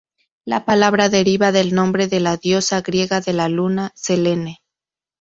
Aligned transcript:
La 0.45 0.65
palabra 0.65 1.09
deriva 1.09 1.51
del 1.51 1.75
nombre 1.75 2.07
de 2.07 2.19
la 2.19 2.35
diosa 2.37 2.81
griega 2.81 3.21
de 3.21 3.33
la 3.33 3.49
Luna, 3.49 3.91
Selene. 3.93 4.57